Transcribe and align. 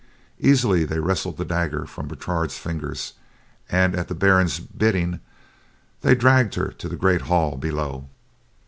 Easily 0.39 0.83
they 0.83 0.97
wrested 0.99 1.37
the 1.37 1.45
dagger 1.45 1.85
from 1.85 2.07
Bertrade's 2.07 2.57
fingers, 2.57 3.13
and 3.69 3.93
at 3.95 4.07
the 4.07 4.15
Baron's 4.15 4.59
bidding, 4.59 5.19
they 6.01 6.15
dragged 6.15 6.55
her 6.55 6.69
to 6.69 6.89
the 6.89 6.95
great 6.97 7.21
hall 7.29 7.55
below. 7.55 8.09